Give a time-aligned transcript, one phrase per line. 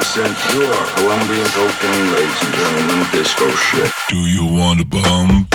[0.00, 3.92] pure Colombian cocaine, ladies and gentlemen, disco shit.
[4.08, 5.48] Do you want a bum?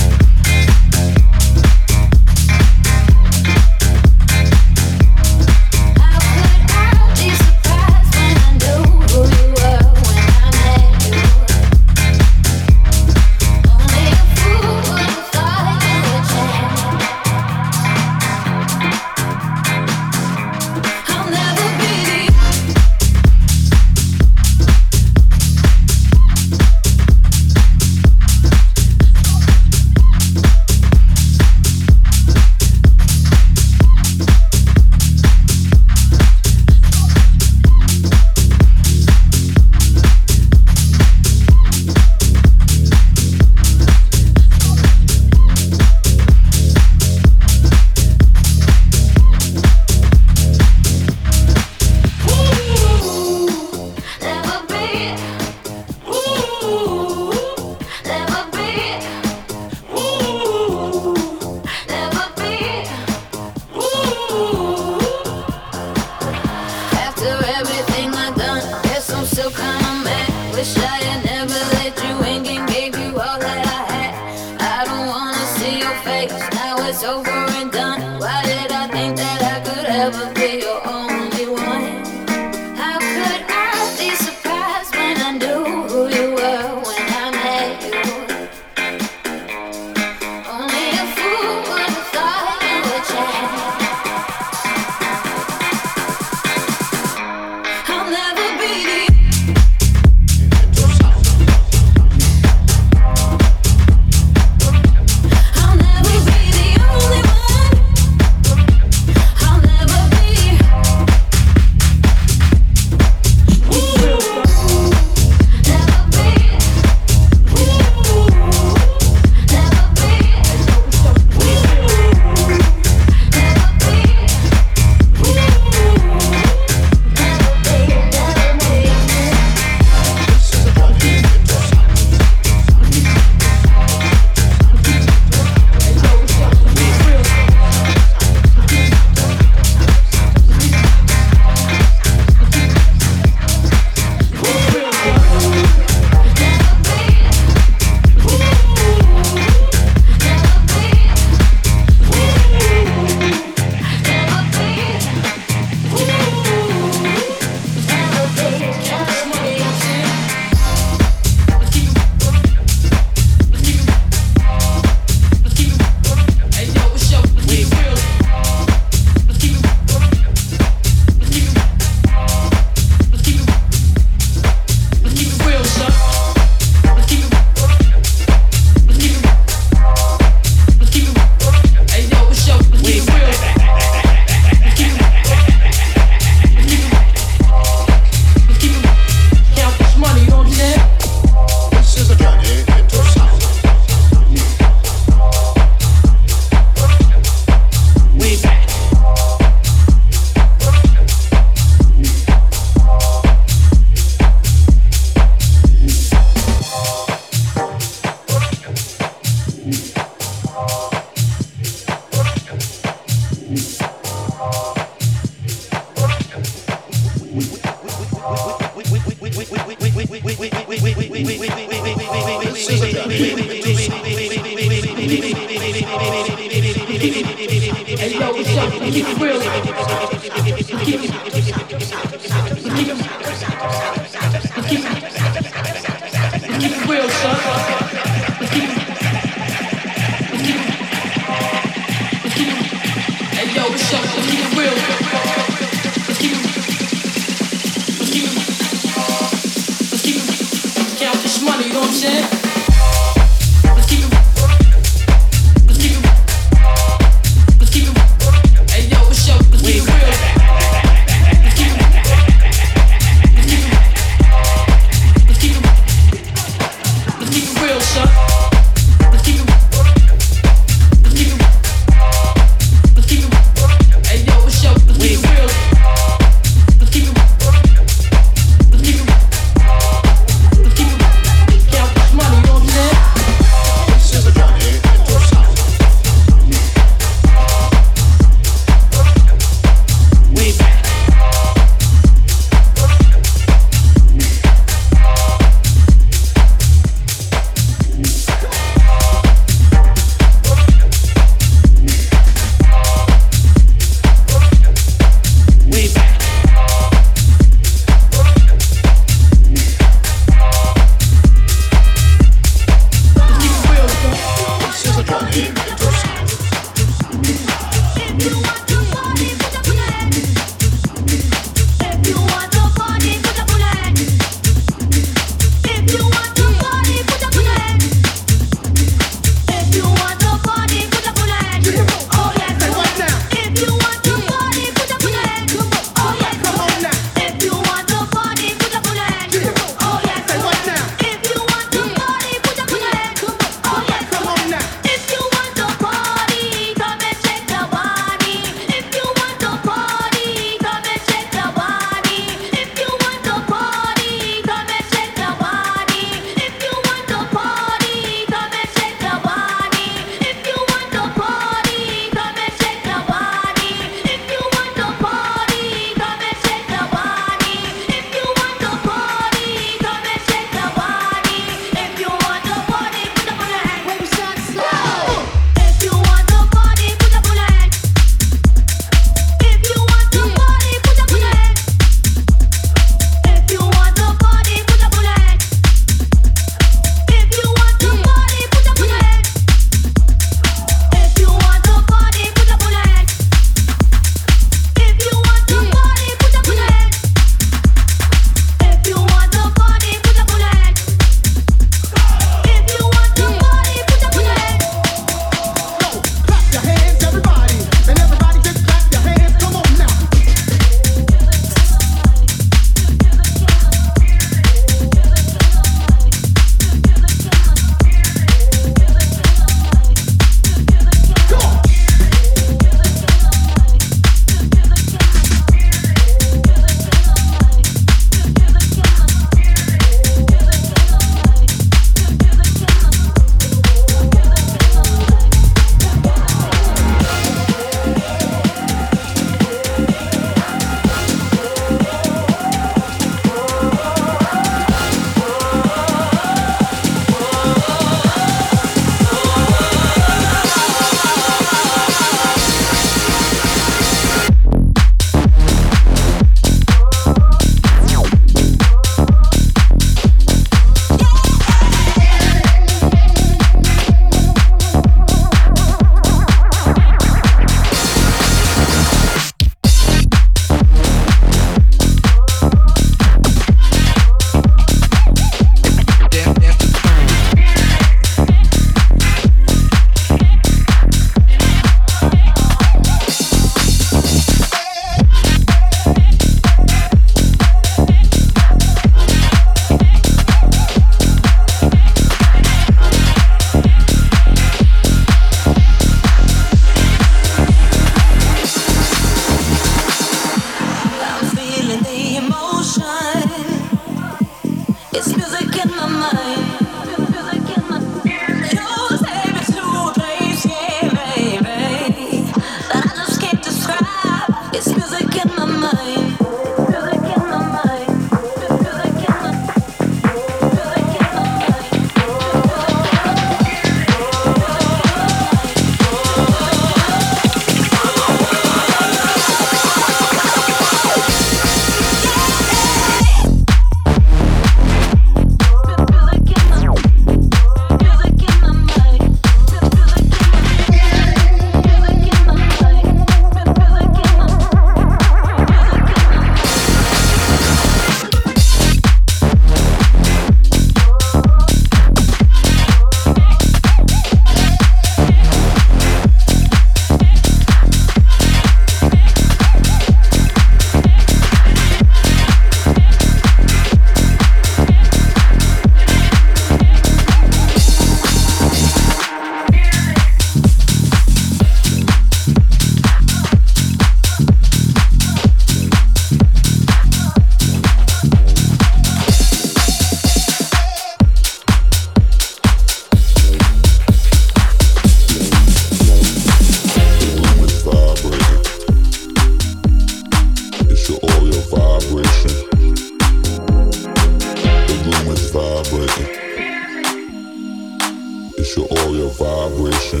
[598.42, 600.00] It's your oil your vibration.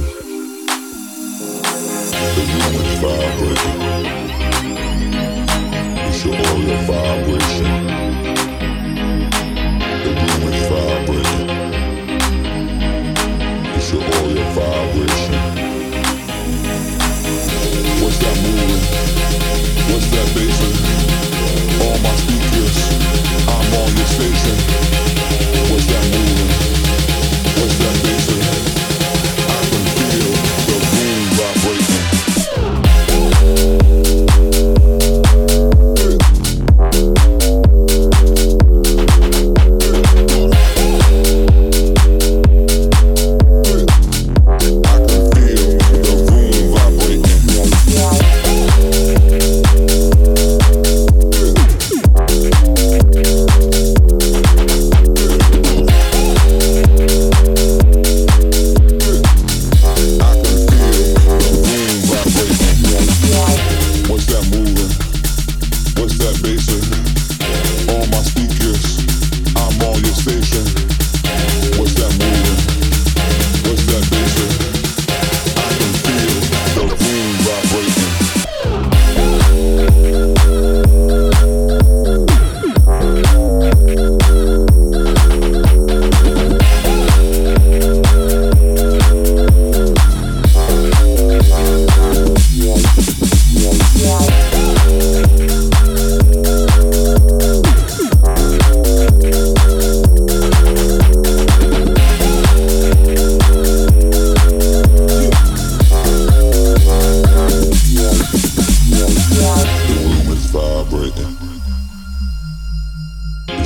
[2.36, 3.80] The room is vibrating.
[6.08, 7.70] It's your oil your vibration.
[10.04, 11.48] The room is vibrating.
[13.76, 15.34] It's your oil your vibration.
[18.00, 18.82] What's that moving?
[19.92, 20.72] What's that basin?
[21.84, 22.76] All my speakers,
[23.46, 24.99] I'm on your station.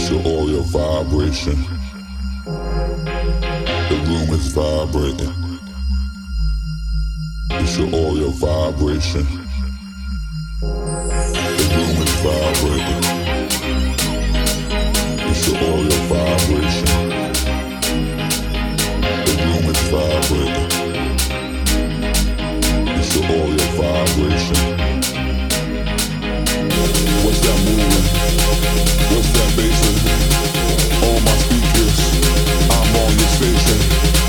[0.06, 1.56] It's your aura vibration.
[3.88, 5.32] The room is vibrating.
[7.52, 9.24] It's your aura vibration.
[10.60, 13.02] The room is vibrating.
[15.26, 16.88] It's your aura vibration.
[19.24, 20.68] The room is vibrating.
[22.98, 23.64] It's your aura
[24.04, 24.93] vibration.
[33.34, 34.23] Station.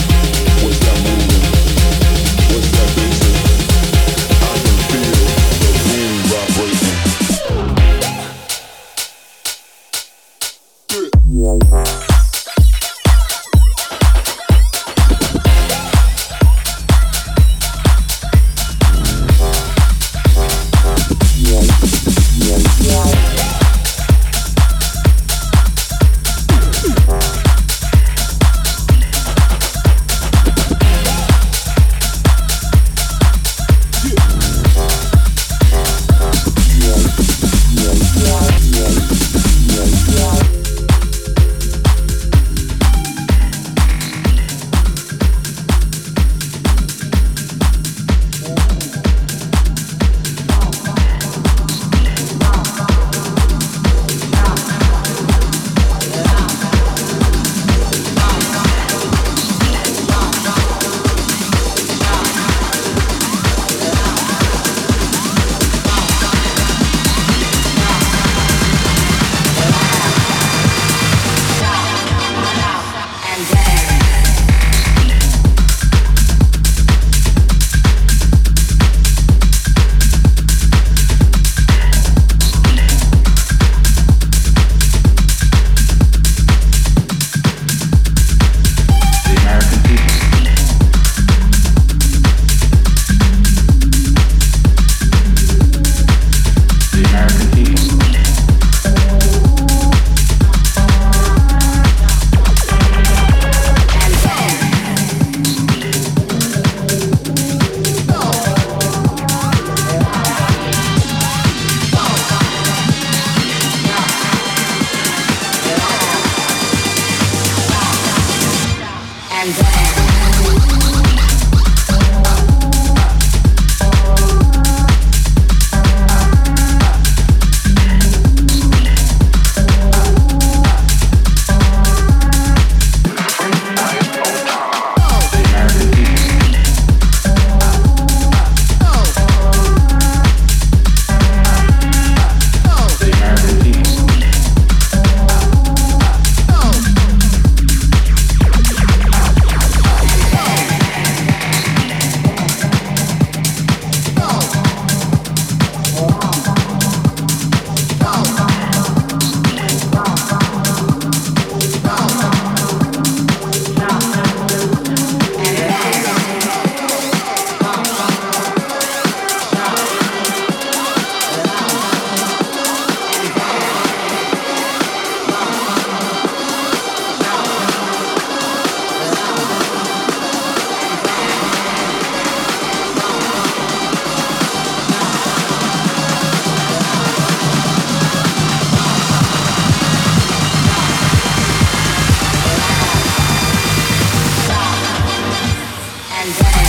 [196.26, 196.65] Bang, bang.